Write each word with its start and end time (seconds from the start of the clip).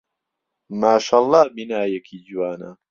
ماشەڵڵا 0.81 1.41
بینایەکی 1.55 2.17
جوانە. 2.27 2.71